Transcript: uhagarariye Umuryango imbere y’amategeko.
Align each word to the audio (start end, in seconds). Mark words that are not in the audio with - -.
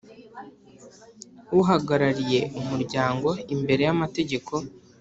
uhagarariye 1.59 2.41
Umuryango 2.59 3.29
imbere 3.55 3.81
y’amategeko. 3.87 4.53